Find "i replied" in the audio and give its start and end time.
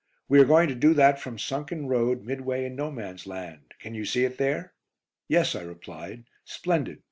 5.53-6.23